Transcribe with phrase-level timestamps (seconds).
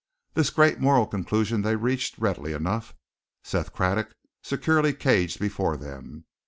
[0.33, 2.95] This great moral conclusion they reached readily enough,
[3.43, 6.25] Seth Craddock securely caged before them.